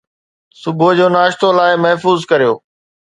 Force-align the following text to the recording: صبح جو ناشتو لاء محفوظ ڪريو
صبح 0.61 0.89
جو 0.97 1.07
ناشتو 1.15 1.47
لاء 1.57 1.73
محفوظ 1.83 2.19
ڪريو 2.31 2.53